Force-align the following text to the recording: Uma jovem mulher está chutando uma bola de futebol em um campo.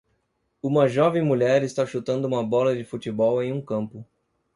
Uma 0.63 0.87
jovem 0.87 1.21
mulher 1.21 1.61
está 1.61 1.85
chutando 1.85 2.27
uma 2.27 2.43
bola 2.43 2.75
de 2.75 2.83
futebol 2.83 3.39
em 3.43 3.53
um 3.53 3.61
campo. 3.63 4.03